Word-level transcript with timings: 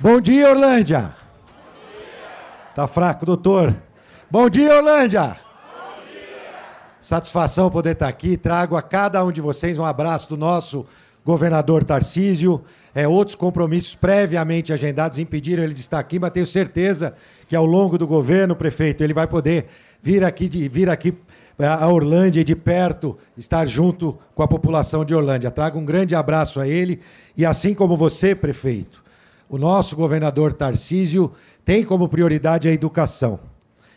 Bom 0.00 0.20
dia, 0.20 0.48
Orlândia. 0.48 1.00
Bom 1.00 1.08
dia. 1.90 2.72
Tá 2.72 2.86
fraco, 2.86 3.26
doutor. 3.26 3.74
Bom 4.30 4.48
dia, 4.48 4.76
Orlândia. 4.76 5.24
Bom 5.24 6.12
dia. 6.12 6.50
Satisfação 7.00 7.68
poder 7.68 7.94
estar 7.94 8.06
aqui. 8.06 8.36
Trago 8.36 8.76
a 8.76 8.82
cada 8.82 9.24
um 9.24 9.32
de 9.32 9.40
vocês 9.40 9.76
um 9.76 9.84
abraço 9.84 10.28
do 10.28 10.36
nosso 10.36 10.86
governador 11.24 11.82
Tarcísio. 11.82 12.62
É, 12.94 13.08
outros 13.08 13.34
compromissos 13.34 13.96
previamente 13.96 14.72
agendados 14.72 15.18
impediram 15.18 15.64
ele 15.64 15.74
de 15.74 15.80
estar 15.80 15.98
aqui, 15.98 16.20
mas 16.20 16.30
tenho 16.30 16.46
certeza 16.46 17.14
que 17.48 17.56
ao 17.56 17.66
longo 17.66 17.98
do 17.98 18.06
governo, 18.06 18.54
prefeito, 18.54 19.02
ele 19.02 19.12
vai 19.12 19.26
poder 19.26 19.66
vir 20.00 20.22
aqui, 20.22 20.48
de, 20.48 20.68
vir 20.68 20.88
aqui 20.88 21.12
é, 21.58 21.66
a 21.66 21.88
Orlândia 21.88 22.44
de 22.44 22.54
perto, 22.54 23.18
estar 23.36 23.66
junto 23.66 24.16
com 24.36 24.44
a 24.44 24.48
população 24.48 25.04
de 25.04 25.12
Orlândia. 25.12 25.50
Trago 25.50 25.76
um 25.76 25.84
grande 25.84 26.14
abraço 26.14 26.60
a 26.60 26.68
ele 26.68 27.00
e 27.36 27.44
assim 27.44 27.74
como 27.74 27.96
você, 27.96 28.32
prefeito, 28.32 29.07
o 29.48 29.56
nosso 29.56 29.96
governador 29.96 30.52
Tarcísio 30.52 31.32
tem 31.64 31.84
como 31.84 32.08
prioridade 32.08 32.68
a 32.68 32.72
educação. 32.72 33.40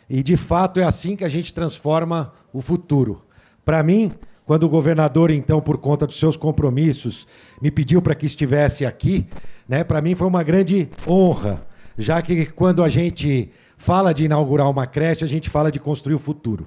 E 0.08 0.22
de 0.22 0.36
fato 0.36 0.80
é 0.80 0.84
assim 0.84 1.16
que 1.16 1.24
a 1.24 1.28
gente 1.28 1.52
transforma 1.52 2.32
o 2.52 2.60
futuro. 2.60 3.22
Para 3.64 3.82
mim, 3.82 4.12
quando 4.44 4.64
o 4.64 4.68
governador, 4.68 5.30
então, 5.30 5.60
por 5.60 5.78
conta 5.78 6.06
dos 6.06 6.18
seus 6.18 6.36
compromissos, 6.36 7.26
me 7.60 7.70
pediu 7.70 8.02
para 8.02 8.14
que 8.14 8.26
estivesse 8.26 8.84
aqui, 8.84 9.26
né, 9.68 9.84
para 9.84 10.02
mim 10.02 10.14
foi 10.14 10.26
uma 10.26 10.42
grande 10.42 10.90
honra, 11.06 11.64
já 11.96 12.20
que 12.20 12.46
quando 12.46 12.82
a 12.82 12.88
gente 12.88 13.50
fala 13.76 14.12
de 14.12 14.24
inaugurar 14.24 14.68
uma 14.68 14.86
creche, 14.86 15.24
a 15.24 15.28
gente 15.28 15.48
fala 15.48 15.70
de 15.70 15.78
construir 15.78 16.14
o 16.14 16.18
futuro. 16.18 16.66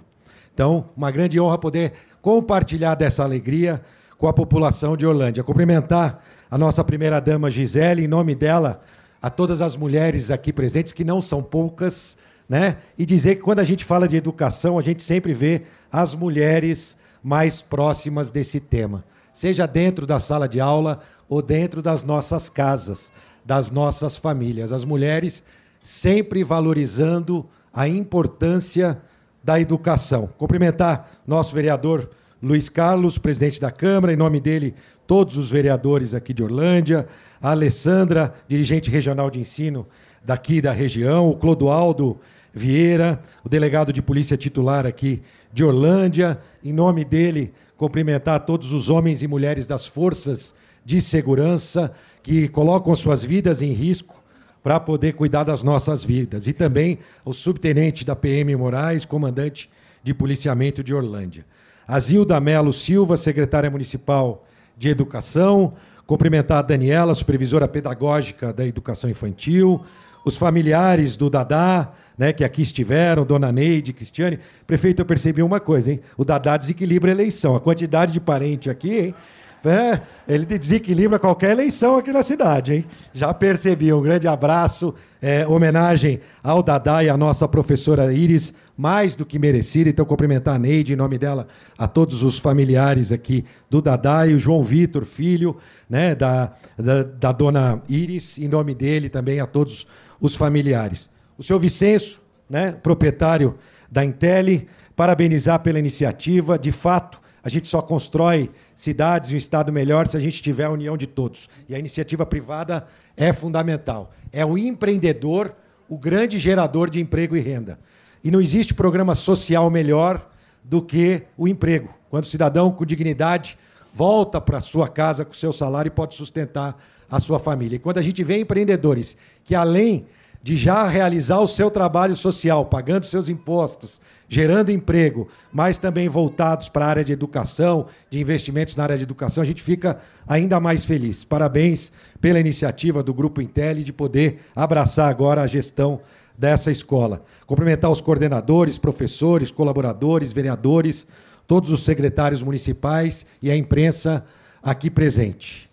Então, 0.54 0.90
uma 0.96 1.12
grande 1.12 1.40
honra 1.40 1.58
poder 1.58 1.94
compartilhar 2.22 2.96
dessa 2.96 3.24
alegria 3.24 3.82
com 4.18 4.28
a 4.28 4.34
população 4.34 4.96
de 4.96 5.06
Orlândia. 5.06 5.44
Cumprimentar 5.44 6.24
a 6.50 6.58
nossa 6.58 6.84
primeira-dama 6.84 7.50
Gisele, 7.50 8.06
em 8.06 8.08
nome 8.08 8.36
dela, 8.36 8.82
a 9.22 9.30
todas 9.30 9.62
as 9.62 9.76
mulheres 9.76 10.30
aqui 10.30 10.54
presentes, 10.54 10.94
que 10.94 11.04
não 11.04 11.22
são 11.22 11.42
poucas, 11.42 12.18
né? 12.48 12.78
E 12.98 13.06
dizer 13.06 13.36
que 13.36 13.42
quando 13.42 13.60
a 13.60 13.64
gente 13.64 13.84
fala 13.84 14.08
de 14.08 14.16
educação, 14.16 14.78
a 14.78 14.82
gente 14.82 15.02
sempre 15.02 15.34
vê 15.34 15.64
as 15.92 16.14
mulheres 16.14 16.98
mais 17.24 17.62
próximas 17.62 18.30
desse 18.30 18.60
tema, 18.60 19.04
seja 19.34 19.66
dentro 19.66 20.06
da 20.06 20.20
sala 20.20 20.48
de 20.48 20.60
aula 20.60 21.00
ou 21.28 21.42
dentro 21.42 21.82
das 21.82 22.04
nossas 22.04 22.50
casas, 22.50 23.12
das 23.44 23.72
nossas 23.72 24.16
famílias. 24.16 24.72
As 24.72 24.86
mulheres 24.86 25.44
sempre 25.82 26.44
valorizando 26.44 27.46
a 27.74 27.88
importância 27.88 29.02
da 29.44 29.60
educação. 29.60 30.28
Cumprimentar 30.38 31.10
nosso 31.28 31.54
vereador 31.54 32.10
Luiz 32.46 32.70
Carlos, 32.70 33.18
presidente 33.18 33.60
da 33.60 33.72
Câmara, 33.72 34.14
em 34.14 34.16
nome 34.16 34.40
dele, 34.40 34.76
todos 35.08 35.36
os 35.36 35.50
vereadores 35.50 36.14
aqui 36.14 36.32
de 36.32 36.44
Orlândia, 36.44 37.08
a 37.42 37.50
Alessandra, 37.50 38.36
dirigente 38.48 38.92
regional 38.92 39.32
de 39.32 39.40
ensino 39.40 39.88
daqui 40.24 40.62
da 40.62 40.72
região, 40.72 41.28
o 41.28 41.36
Clodoaldo 41.36 42.20
Vieira, 42.54 43.20
o 43.44 43.50
delegado 43.50 43.92
de 43.92 44.00
polícia 44.00 44.38
titular 44.38 44.86
aqui 44.86 45.24
de 45.52 45.64
Orlândia. 45.64 46.40
Em 46.64 46.72
nome 46.72 47.04
dele, 47.04 47.52
cumprimentar 47.78 48.42
todos 48.42 48.72
os 48.72 48.92
homens 48.92 49.24
e 49.24 49.28
mulheres 49.28 49.66
das 49.66 49.88
forças 49.88 50.54
de 50.86 51.02
segurança 51.02 51.92
que 52.22 52.48
colocam 52.48 52.96
suas 52.96 53.24
vidas 53.24 53.64
em 53.64 53.74
risco 53.74 54.24
para 54.62 54.80
poder 54.80 55.14
cuidar 55.14 55.46
das 55.46 55.64
nossas 55.64 56.04
vidas. 56.04 56.46
E 56.46 56.54
também 56.54 57.00
o 57.26 57.34
subtenente 57.34 58.06
da 58.06 58.16
PM 58.16 58.56
Moraes, 58.56 59.04
comandante 59.04 59.68
de 60.04 60.14
policiamento 60.14 60.84
de 60.84 60.94
Orlândia. 60.94 61.44
A 61.88 62.00
Zilda 62.00 62.40
Melo 62.40 62.74
Silva, 62.74 63.18
secretária 63.18 63.70
municipal 63.70 64.44
de 64.78 64.90
Educação. 64.90 65.74
Cumprimentar 66.08 66.60
a 66.60 66.62
Daniela, 66.62 67.16
supervisora 67.16 67.68
pedagógica 67.68 68.54
da 68.54 68.66
Educação 68.66 69.10
Infantil 69.10 69.84
os 70.26 70.36
familiares 70.36 71.16
do 71.16 71.30
Dadá, 71.30 71.92
né, 72.18 72.34
que 72.34 72.44
aqui 72.44 72.64
estiveram, 72.64 73.24
Dona 73.24 73.52
Neide, 73.52 73.94
Cristiane. 73.94 74.40
Prefeito, 74.66 75.04
eu 75.04 75.06
percebi 75.06 75.44
uma 75.44 75.60
coisa, 75.60 75.92
hein? 75.92 76.00
O 76.18 76.26
Dadá 76.26 76.58
desequilibra 76.58 77.12
a 77.12 77.14
eleição. 77.14 77.56
A 77.56 77.60
quantidade 77.60 78.12
de 78.12 78.20
parente 78.20 78.68
aqui, 78.70 78.98
hein? 78.98 79.16
É, 79.64 80.02
ele 80.28 80.46
desequilibra 80.46 81.18
qualquer 81.18 81.52
eleição 81.52 81.98
aqui 81.98 82.12
na 82.12 82.22
cidade, 82.22 82.74
hein? 82.74 82.86
Já 83.14 83.34
percebi. 83.34 83.92
Um 83.94 84.02
grande 84.02 84.28
abraço, 84.28 84.94
é, 85.22 85.46
homenagem 85.46 86.20
ao 86.44 86.64
Dadá 86.64 87.04
e 87.04 87.10
à 87.10 87.18
nossa 87.18 87.48
professora 87.48 88.12
Iris, 88.14 88.54
mais 88.78 89.16
do 89.16 89.26
que 89.26 89.40
merecida. 89.40 89.90
Então, 89.90 90.06
cumprimentar 90.06 90.56
a 90.56 90.60
Neide, 90.60 90.94
em 90.94 90.96
nome 90.96 91.18
dela, 91.18 91.48
a 91.78 91.88
todos 91.88 92.24
os 92.24 92.38
familiares 92.38 93.12
aqui 93.12 93.46
do 93.70 93.82
Dadá 93.82 94.28
e 94.28 94.34
o 94.34 94.40
João 94.40 94.64
Vitor, 94.64 95.06
filho 95.06 95.58
né, 95.90 96.16
da, 96.16 96.54
da, 96.78 97.04
da 97.04 97.32
dona 97.32 97.82
Iris, 97.88 98.38
em 98.38 98.48
nome 98.48 98.74
dele 98.74 99.10
também 99.10 99.40
a 99.40 99.46
todos 99.46 99.88
os 100.20 100.36
familiares. 100.36 101.10
O 101.38 101.44
senhor 101.44 101.60
Vicenço, 101.60 102.22
né, 102.50 102.72
proprietário 102.72 103.56
da 103.92 104.04
Intelli, 104.04 104.68
parabenizar 104.96 105.60
pela 105.60 105.80
iniciativa. 105.80 106.58
De 106.58 106.72
fato, 106.72 107.22
a 107.44 107.50
gente 107.50 107.68
só 107.68 107.82
constrói 107.82 108.50
cidades 108.76 109.32
e 109.32 109.36
um 109.36 109.38
Estado 109.38 109.72
melhor 109.72 110.08
se 110.08 110.18
a 110.18 110.20
gente 110.20 110.42
tiver 110.42 110.66
a 110.66 110.72
união 110.72 110.98
de 110.98 111.08
todos. 111.08 111.50
E 111.70 111.76
a 111.76 111.80
iniciativa 111.80 112.26
privada 112.26 112.88
é 113.16 113.32
fundamental. 113.32 114.12
É 114.32 114.46
o 114.46 114.58
empreendedor 114.58 115.56
o 115.88 115.98
grande 115.98 116.40
gerador 116.40 116.90
de 116.90 117.00
emprego 117.00 117.36
e 117.36 117.40
renda. 117.40 117.80
E 118.26 118.32
não 118.32 118.42
existe 118.42 118.74
programa 118.74 119.14
social 119.14 119.70
melhor 119.70 120.28
do 120.64 120.82
que 120.82 121.22
o 121.38 121.48
emprego. 121.48 121.94
Quando 122.10 122.24
o 122.24 122.28
cidadão 122.28 122.72
com 122.72 122.84
dignidade 122.84 123.56
volta 123.94 124.42
para 124.42 124.60
sua 124.60 124.90
casa 124.90 125.24
com 125.24 125.32
seu 125.32 125.54
salário 125.54 125.90
e 125.90 125.92
pode 125.92 126.16
sustentar 126.16 126.76
a 127.08 127.20
sua 127.20 127.38
família. 127.38 127.76
E 127.76 127.80
quando 127.80 128.00
a 128.00 128.02
gente 128.02 128.24
vê 128.24 128.40
empreendedores 128.40 129.16
que, 129.44 129.54
além 129.54 130.08
de 130.42 130.58
já 130.58 130.88
realizar 130.88 131.40
o 131.40 131.48
seu 131.48 131.70
trabalho 131.70 132.16
social, 132.16 132.66
pagando 132.66 133.06
seus 133.06 133.30
impostos, 133.30 134.02
gerando 134.28 134.72
emprego, 134.72 135.28
mas 135.54 135.78
também 135.78 136.10
voltados 136.10 136.68
para 136.68 136.86
a 136.86 136.90
área 136.90 137.06
de 137.06 137.14
educação, 137.14 137.86
de 138.10 138.20
investimentos 138.20 138.76
na 138.76 138.84
área 138.84 138.98
de 138.98 139.04
educação, 139.04 139.44
a 139.44 139.46
gente 139.46 139.62
fica 139.62 140.00
ainda 140.28 140.60
mais 140.60 140.84
feliz. 140.84 141.24
Parabéns 141.24 141.92
pela 142.20 142.40
iniciativa 142.40 143.04
do 143.04 143.14
Grupo 143.14 143.40
Intel 143.40 143.76
de 143.76 143.94
poder 143.94 144.40
abraçar 144.56 145.12
agora 145.12 145.44
a 145.44 145.48
gestão 145.48 146.02
dessa 146.38 146.72
escola. 146.72 147.24
Cumprimentar 147.46 147.92
os 147.92 148.02
coordenadores, 148.02 148.78
professores, 148.78 149.52
colaboradores, 149.52 150.32
vereadores, 150.32 151.08
todos 151.48 151.70
os 151.70 151.84
secretários 151.84 152.42
municipais 152.42 153.26
e 153.42 153.50
a 153.50 153.56
imprensa 153.56 154.26
aqui 154.62 154.90
presente. 154.90 155.70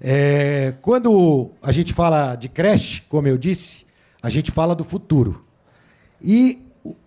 É, 0.00 0.74
quando 0.82 1.50
a 1.62 1.72
gente 1.72 1.92
fala 1.92 2.34
de 2.36 2.48
creche, 2.48 3.02
como 3.08 3.26
eu 3.28 3.38
disse, 3.38 3.86
a 4.22 4.28
gente 4.28 4.50
fala 4.50 4.74
do 4.74 4.84
futuro. 4.84 5.42
E 6.20 6.62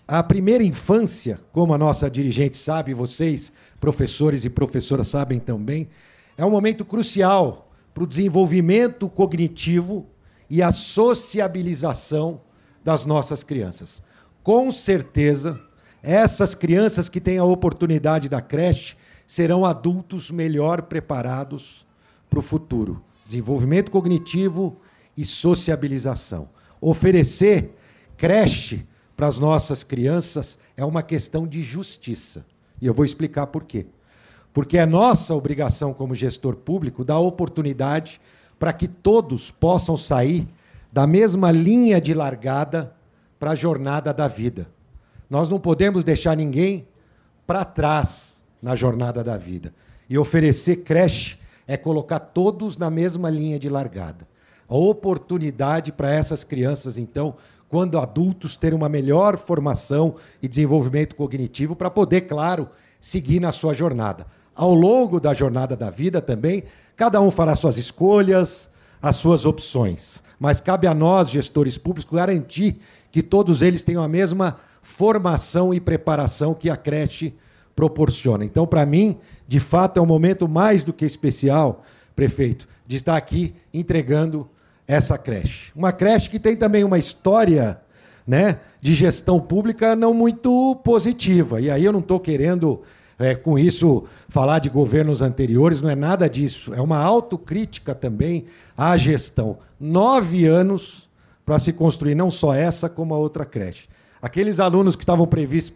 a 0.07 0.23
primeira 0.23 0.63
infância, 0.63 1.39
como 1.51 1.73
a 1.73 1.77
nossa 1.77 2.09
dirigente 2.09 2.57
sabe, 2.57 2.93
vocês, 2.93 3.53
professores 3.79 4.43
e 4.43 4.49
professoras, 4.49 5.07
sabem 5.07 5.39
também, 5.39 5.87
é 6.37 6.43
um 6.43 6.49
momento 6.49 6.83
crucial 6.83 7.69
para 7.93 8.03
o 8.03 8.07
desenvolvimento 8.07 9.07
cognitivo 9.07 10.07
e 10.49 10.63
a 10.63 10.71
sociabilização 10.71 12.41
das 12.83 13.05
nossas 13.05 13.43
crianças. 13.43 14.01
Com 14.43 14.71
certeza, 14.71 15.59
essas 16.01 16.55
crianças 16.55 17.09
que 17.09 17.19
têm 17.19 17.37
a 17.37 17.43
oportunidade 17.43 18.29
da 18.29 18.41
creche 18.41 18.95
serão 19.27 19.65
adultos 19.65 20.31
melhor 20.31 20.83
preparados 20.83 21.85
para 22.29 22.39
o 22.39 22.43
futuro. 22.43 23.03
Desenvolvimento 23.27 23.91
cognitivo 23.91 24.77
e 25.15 25.23
sociabilização. 25.25 26.49
Oferecer 26.81 27.75
creche 28.17 28.87
para 29.15 29.27
as 29.27 29.37
nossas 29.37 29.83
crianças 29.83 30.57
é 30.77 30.85
uma 30.85 31.03
questão 31.03 31.45
de 31.45 31.61
justiça. 31.61 32.45
E 32.81 32.85
eu 32.85 32.93
vou 32.93 33.03
explicar 33.03 33.47
por 33.47 33.65
quê. 33.65 33.85
Porque 34.53 34.77
é 34.77 34.85
nossa 34.85 35.35
obrigação, 35.35 35.93
como 35.93 36.15
gestor 36.15 36.55
público, 36.55 37.03
dar 37.03 37.19
oportunidade 37.19 38.19
para 38.57 38.73
que 38.73 38.87
todos 38.87 39.51
possam 39.51 39.95
sair 39.95 40.47
da 40.91 41.05
mesma 41.05 41.51
linha 41.51 42.01
de 42.01 42.13
largada 42.13 42.93
para 43.39 43.51
a 43.51 43.55
jornada 43.55 44.13
da 44.13 44.27
vida. 44.27 44.67
Nós 45.29 45.47
não 45.47 45.59
podemos 45.59 46.03
deixar 46.03 46.35
ninguém 46.35 46.87
para 47.45 47.63
trás 47.63 48.43
na 48.61 48.75
jornada 48.75 49.23
da 49.23 49.37
vida. 49.37 49.73
E 50.09 50.17
oferecer 50.17 50.77
creche 50.77 51.37
é 51.67 51.77
colocar 51.77 52.19
todos 52.19 52.77
na 52.77 52.89
mesma 52.89 53.29
linha 53.29 53.59
de 53.59 53.69
largada. 53.69 54.27
A 54.67 54.75
oportunidade 54.75 55.91
para 55.91 56.11
essas 56.11 56.43
crianças, 56.43 56.97
então, 56.97 57.35
quando 57.67 57.99
adultos, 57.99 58.55
terem 58.55 58.75
uma 58.75 58.89
melhor 58.89 59.37
formação 59.37 60.15
e 60.41 60.47
desenvolvimento 60.47 61.15
cognitivo 61.15 61.75
para 61.75 61.89
poder, 61.89 62.21
claro, 62.21 62.67
seguir 62.99 63.39
na 63.39 63.51
sua 63.51 63.73
jornada. 63.73 64.25
Ao 64.55 64.73
longo 64.73 65.19
da 65.19 65.33
jornada 65.33 65.77
da 65.77 65.89
vida 65.89 66.21
também, 66.21 66.63
cada 66.95 67.21
um 67.21 67.31
fará 67.31 67.55
suas 67.55 67.77
escolhas, 67.77 68.69
as 69.01 69.15
suas 69.15 69.45
opções. 69.45 70.23
Mas 70.39 70.61
cabe 70.61 70.87
a 70.87 70.93
nós, 70.93 71.29
gestores 71.29 71.77
públicos, 71.77 72.09
garantir 72.11 72.79
que 73.11 73.21
todos 73.21 73.61
eles 73.61 73.83
tenham 73.83 74.01
a 74.01 74.07
mesma 74.07 74.57
formação 74.81 75.73
e 75.73 75.79
preparação 75.79 76.53
que 76.53 76.69
a 76.69 76.77
creche 76.77 77.33
proporciona. 77.75 78.45
Então, 78.45 78.65
para 78.65 78.85
mim, 78.85 79.17
de 79.47 79.59
fato, 79.59 79.99
é 79.99 80.01
um 80.01 80.05
momento 80.05 80.47
mais 80.47 80.83
do 80.83 80.93
que 80.93 81.05
especial, 81.05 81.83
prefeito, 82.15 82.67
de 82.87 82.95
estar 82.95 83.15
aqui 83.15 83.53
entregando 83.73 84.49
essa 84.87 85.17
creche. 85.17 85.71
Uma 85.75 85.91
creche 85.91 86.29
que 86.29 86.39
tem 86.39 86.55
também 86.55 86.83
uma 86.83 86.97
história 86.97 87.79
né, 88.25 88.59
de 88.81 88.93
gestão 88.93 89.39
pública 89.39 89.95
não 89.95 90.13
muito 90.13 90.75
positiva. 90.83 91.61
E 91.61 91.69
aí 91.69 91.85
eu 91.85 91.91
não 91.91 91.99
estou 91.99 92.19
querendo, 92.19 92.81
é, 93.19 93.35
com 93.35 93.59
isso, 93.59 94.05
falar 94.29 94.59
de 94.59 94.69
governos 94.69 95.21
anteriores, 95.21 95.81
não 95.81 95.89
é 95.89 95.95
nada 95.95 96.29
disso. 96.29 96.73
É 96.73 96.81
uma 96.81 96.97
autocrítica 96.97 97.93
também 97.93 98.45
à 98.77 98.97
gestão. 98.97 99.57
Nove 99.77 100.45
anos 100.45 101.09
para 101.45 101.59
se 101.59 101.73
construir 101.73 102.15
não 102.15 102.31
só 102.31 102.53
essa, 102.53 102.87
como 102.87 103.13
a 103.13 103.17
outra 103.17 103.43
creche. 103.43 103.89
Aqueles 104.21 104.59
alunos 104.59 104.95
que 104.95 105.03
estavam 105.03 105.27
previstos 105.27 105.71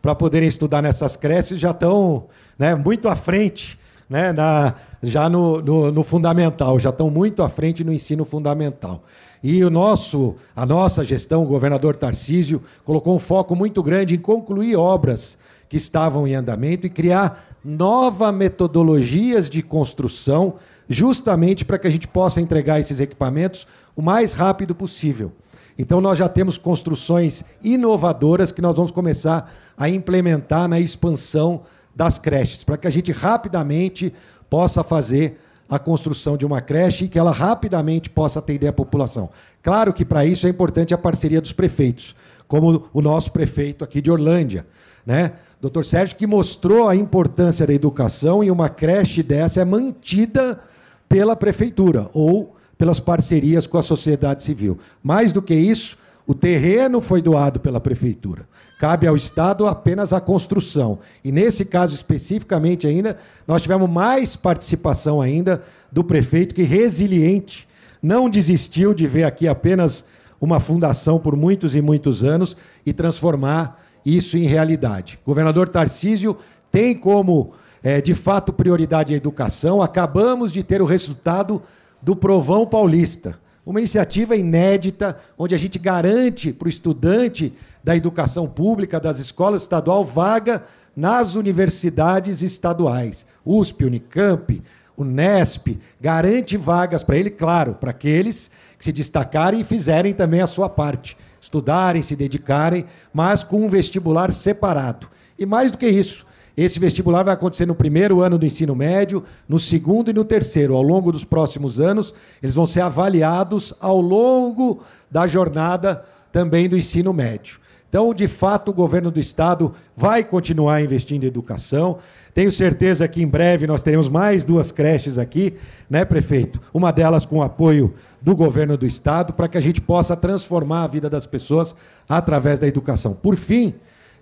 para 0.00 0.14
poderem 0.14 0.48
estudar 0.48 0.80
nessas 0.80 1.16
creches 1.16 1.58
já 1.58 1.72
estão 1.72 2.28
né, 2.56 2.76
muito 2.76 3.08
à 3.08 3.16
frente, 3.16 3.76
né, 4.08 4.32
na, 4.32 4.74
já 5.02 5.28
no, 5.28 5.60
no, 5.60 5.90
no 5.90 6.04
fundamental, 6.04 6.78
já 6.78 6.90
estão 6.90 7.10
muito 7.10 7.42
à 7.42 7.48
frente 7.48 7.82
no 7.82 7.92
ensino 7.92 8.24
fundamental. 8.24 9.02
E 9.42 9.64
o 9.64 9.70
nosso, 9.70 10.36
a 10.54 10.64
nossa 10.64 11.04
gestão, 11.04 11.42
o 11.42 11.46
governador 11.46 11.96
Tarcísio, 11.96 12.62
colocou 12.84 13.16
um 13.16 13.18
foco 13.18 13.56
muito 13.56 13.82
grande 13.82 14.14
em 14.14 14.18
concluir 14.18 14.76
obras 14.76 15.36
que 15.68 15.76
estavam 15.76 16.26
em 16.26 16.34
andamento 16.34 16.86
e 16.86 16.90
criar 16.90 17.44
novas 17.64 18.32
metodologias 18.34 19.50
de 19.50 19.62
construção, 19.62 20.54
justamente 20.88 21.64
para 21.64 21.78
que 21.78 21.86
a 21.86 21.90
gente 21.90 22.06
possa 22.06 22.40
entregar 22.40 22.78
esses 22.78 23.00
equipamentos 23.00 23.66
o 23.96 24.02
mais 24.02 24.32
rápido 24.32 24.74
possível. 24.74 25.32
Então, 25.78 26.00
nós 26.00 26.18
já 26.18 26.28
temos 26.28 26.56
construções 26.56 27.44
inovadoras 27.62 28.50
que 28.50 28.62
nós 28.62 28.76
vamos 28.76 28.90
começar 28.90 29.52
a 29.76 29.88
implementar 29.88 30.68
na 30.68 30.80
expansão 30.80 31.62
das 31.94 32.18
creches, 32.18 32.62
para 32.64 32.76
que 32.76 32.86
a 32.86 32.90
gente 32.90 33.12
rapidamente 33.12 34.12
possa 34.48 34.84
fazer 34.84 35.40
a 35.68 35.78
construção 35.78 36.36
de 36.36 36.46
uma 36.46 36.60
creche 36.60 37.06
e 37.06 37.08
que 37.08 37.18
ela 37.18 37.32
rapidamente 37.32 38.08
possa 38.08 38.38
atender 38.38 38.68
a 38.68 38.72
população. 38.72 39.28
Claro 39.62 39.92
que 39.92 40.04
para 40.04 40.24
isso 40.24 40.46
é 40.46 40.50
importante 40.50 40.94
a 40.94 40.98
parceria 40.98 41.40
dos 41.40 41.52
prefeitos, 41.52 42.14
como 42.46 42.84
o 42.92 43.02
nosso 43.02 43.32
prefeito 43.32 43.82
aqui 43.82 44.00
de 44.00 44.10
Orlândia, 44.10 44.66
né? 45.04 45.32
Doutor 45.60 45.84
Sérgio, 45.84 46.16
que 46.16 46.26
mostrou 46.26 46.88
a 46.88 46.94
importância 46.96 47.66
da 47.66 47.72
educação 47.72 48.44
e 48.44 48.50
uma 48.50 48.68
creche 48.68 49.22
dessa 49.22 49.60
é 49.60 49.64
mantida 49.64 50.60
pela 51.08 51.34
prefeitura 51.34 52.08
ou 52.12 52.54
pelas 52.76 53.00
parcerias 53.00 53.66
com 53.66 53.78
a 53.78 53.82
sociedade 53.82 54.42
civil. 54.42 54.78
Mais 55.02 55.32
do 55.32 55.40
que 55.40 55.54
isso, 55.54 55.96
o 56.26 56.34
terreno 56.34 57.00
foi 57.00 57.22
doado 57.22 57.58
pela 57.60 57.80
prefeitura. 57.80 58.46
Cabe 58.78 59.06
ao 59.06 59.16
Estado 59.16 59.66
apenas 59.66 60.12
a 60.12 60.20
construção. 60.20 60.98
E 61.24 61.32
nesse 61.32 61.64
caso 61.64 61.94
especificamente 61.94 62.86
ainda, 62.86 63.16
nós 63.46 63.62
tivemos 63.62 63.88
mais 63.88 64.36
participação 64.36 65.22
ainda 65.22 65.62
do 65.90 66.04
prefeito 66.04 66.54
que 66.54 66.62
resiliente 66.62 67.66
não 68.02 68.28
desistiu 68.28 68.94
de 68.94 69.06
ver 69.06 69.24
aqui 69.24 69.48
apenas 69.48 70.04
uma 70.40 70.60
fundação 70.60 71.18
por 71.18 71.34
muitos 71.34 71.74
e 71.74 71.80
muitos 71.80 72.22
anos 72.22 72.56
e 72.84 72.92
transformar 72.92 73.84
isso 74.06 74.38
em 74.38 74.44
realidade. 74.44 75.18
Governador 75.26 75.68
Tarcísio 75.68 76.36
tem 76.70 76.96
como, 76.96 77.52
é, 77.82 78.00
de 78.00 78.14
fato, 78.14 78.52
prioridade 78.52 79.12
a 79.12 79.16
educação. 79.16 79.82
Acabamos 79.82 80.52
de 80.52 80.62
ter 80.62 80.80
o 80.80 80.86
resultado 80.86 81.60
do 82.00 82.14
Provão 82.14 82.64
Paulista. 82.64 83.36
Uma 83.66 83.80
iniciativa 83.80 84.36
inédita, 84.36 85.16
onde 85.36 85.56
a 85.56 85.58
gente 85.58 85.76
garante 85.76 86.52
para 86.52 86.66
o 86.66 86.68
estudante 86.68 87.52
da 87.82 87.96
educação 87.96 88.46
pública, 88.46 89.00
das 89.00 89.18
escolas 89.18 89.62
estadual, 89.62 90.04
vaga 90.04 90.62
nas 90.94 91.34
universidades 91.34 92.42
estaduais. 92.42 93.26
USP, 93.44 93.84
Unicamp, 93.84 94.62
Unesp, 94.96 95.78
garante 96.00 96.56
vagas 96.56 97.02
para 97.02 97.16
ele, 97.16 97.28
claro, 97.28 97.74
para 97.74 97.90
aqueles 97.90 98.52
que 98.78 98.84
se 98.84 98.92
destacarem 98.92 99.60
e 99.60 99.64
fizerem 99.64 100.14
também 100.14 100.40
a 100.40 100.46
sua 100.46 100.68
parte. 100.68 101.16
Estudarem, 101.46 102.02
se 102.02 102.16
dedicarem, 102.16 102.86
mas 103.14 103.44
com 103.44 103.64
um 103.64 103.68
vestibular 103.68 104.32
separado. 104.32 105.06
E 105.38 105.46
mais 105.46 105.70
do 105.70 105.78
que 105.78 105.86
isso, 105.86 106.26
esse 106.56 106.80
vestibular 106.80 107.22
vai 107.22 107.34
acontecer 107.34 107.66
no 107.66 107.74
primeiro 107.74 108.20
ano 108.20 108.36
do 108.36 108.44
ensino 108.44 108.74
médio, 108.74 109.22
no 109.48 109.56
segundo 109.56 110.10
e 110.10 110.12
no 110.12 110.24
terceiro. 110.24 110.74
Ao 110.74 110.82
longo 110.82 111.12
dos 111.12 111.22
próximos 111.22 111.78
anos, 111.78 112.12
eles 112.42 112.56
vão 112.56 112.66
ser 112.66 112.80
avaliados 112.80 113.72
ao 113.78 114.00
longo 114.00 114.82
da 115.08 115.24
jornada 115.28 116.04
também 116.32 116.68
do 116.68 116.76
ensino 116.76 117.12
médio. 117.12 117.60
Então, 117.88 118.12
de 118.12 118.26
fato, 118.26 118.70
o 118.70 118.74
governo 118.74 119.10
do 119.10 119.20
estado 119.20 119.74
vai 119.96 120.24
continuar 120.24 120.82
investindo 120.82 121.24
em 121.24 121.28
educação. 121.28 121.98
Tenho 122.34 122.50
certeza 122.50 123.06
que 123.06 123.22
em 123.22 123.26
breve 123.26 123.66
nós 123.66 123.82
teremos 123.82 124.08
mais 124.08 124.44
duas 124.44 124.70
creches 124.72 125.18
aqui, 125.18 125.54
né, 125.88 126.04
prefeito? 126.04 126.60
Uma 126.74 126.90
delas 126.92 127.24
com 127.24 127.38
o 127.38 127.42
apoio 127.42 127.94
do 128.20 128.34
governo 128.34 128.76
do 128.76 128.86
estado, 128.86 129.32
para 129.32 129.48
que 129.48 129.56
a 129.56 129.60
gente 129.60 129.80
possa 129.80 130.16
transformar 130.16 130.82
a 130.84 130.88
vida 130.88 131.08
das 131.08 131.26
pessoas 131.26 131.76
através 132.08 132.58
da 132.58 132.66
educação. 132.66 133.14
Por 133.14 133.36
fim, 133.36 133.74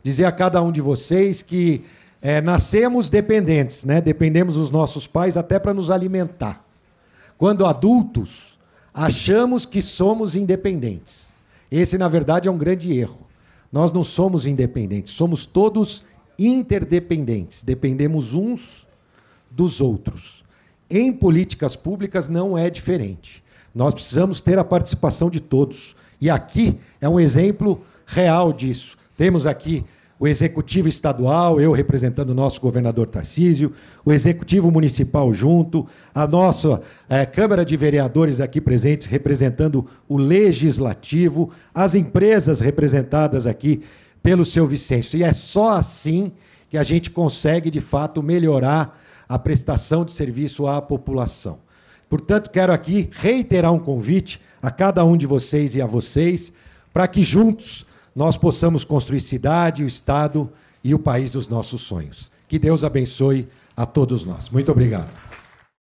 dizer 0.02 0.26
a 0.26 0.32
cada 0.32 0.62
um 0.62 0.70
de 0.70 0.82
vocês 0.82 1.40
que 1.40 1.84
é, 2.20 2.40
nascemos 2.40 3.08
dependentes, 3.08 3.84
né? 3.84 4.00
dependemos 4.00 4.56
dos 4.56 4.70
nossos 4.70 5.06
pais 5.06 5.37
até 5.37 5.58
para 5.58 5.75
nos 5.75 5.90
alimentar. 5.90 6.64
Quando 7.37 7.66
adultos, 7.66 8.58
achamos 8.93 9.66
que 9.66 9.82
somos 9.82 10.37
independentes. 10.37 11.34
Esse, 11.70 11.99
na 11.99 12.08
verdade, 12.08 12.46
é 12.46 12.52
um 12.52 12.58
grande 12.58 12.96
erro. 12.96 13.24
Nós 13.75 13.91
não 13.91 14.05
somos 14.05 14.47
independentes, 14.47 15.15
somos 15.15 15.44
todos 15.47 16.05
interdependentes. 16.38 17.65
Dependemos 17.65 18.32
uns 18.32 18.87
dos 19.50 19.81
outros. 19.81 20.44
Em 20.88 21.12
políticas 21.12 21.75
públicas 21.75 22.29
não 22.29 22.56
é 22.56 22.71
diferente. 22.71 23.43
Nós 23.75 23.93
precisamos 23.93 24.41
ter 24.41 24.61
a 24.61 24.65
participação 24.65 25.29
de 25.29 25.41
todos. 25.41 25.97
E 26.21 26.31
aqui 26.31 26.79
é 27.00 27.09
um 27.09 27.19
exemplo 27.19 27.85
real 28.06 28.53
disso. 28.53 28.97
Temos 29.17 29.44
aqui 29.44 29.85
o 30.25 30.26
executivo 30.26 30.88
estadual, 30.88 31.61
eu 31.61 31.71
representando 31.71 32.31
o 32.31 32.35
nosso 32.35 32.59
governador 32.59 33.06
Tarcísio, 33.06 33.75
o 34.06 34.11
executivo 34.11 34.71
municipal 34.71 35.35
junto, 35.35 35.87
a 36.15 36.26
nossa 36.26 36.81
é, 37.11 37.26
Câmara 37.26 37.62
de 37.62 37.76
Vereadores 37.76 38.41
aqui 38.41 38.59
presentes 38.59 39.06
representando 39.06 39.87
o 40.09 40.17
legislativo, 40.17 41.50
as 41.75 41.94
empresas 41.94 42.61
representadas 42.61 43.47
aqui 43.47 43.82
pelo 44.23 44.47
seu 44.47 44.67
Vicêncio. 44.67 45.19
E 45.19 45.23
é 45.23 45.35
só 45.35 45.73
assim 45.73 46.32
que 46.71 46.79
a 46.79 46.82
gente 46.82 47.11
consegue, 47.11 47.71
de 47.71 47.82
fato, 47.82 48.23
melhorar 48.23 48.99
a 49.29 49.38
prestação 49.38 50.06
de 50.06 50.12
serviço 50.12 50.67
à 50.67 50.81
população. 50.81 51.59
Portanto, 52.09 52.49
quero 52.49 52.73
aqui 52.73 53.11
reiterar 53.12 53.75
um 53.75 53.79
convite 53.79 54.41
a 54.62 54.71
cada 54.71 55.05
um 55.05 55.19
de 55.19 55.26
vocês 55.26 55.76
e 55.76 55.82
a 55.82 55.87
vocês 55.87 56.50
para 56.94 57.06
que 57.06 57.23
juntos 57.23 57.85
nós 58.14 58.37
possamos 58.37 58.85
construir 58.85 59.21
cidade, 59.21 59.83
o 59.83 59.87
Estado 59.87 60.50
e 60.83 60.94
o 60.94 60.99
país 60.99 61.33
dos 61.33 61.49
nossos 61.49 61.80
sonhos. 61.83 62.30
Que 62.47 62.59
Deus 62.59 62.85
abençoe 62.85 63.49
a 63.76 63.85
todos 63.85 64.25
nós. 64.25 64.50
Muito 64.50 64.71
obrigado. 64.71 65.34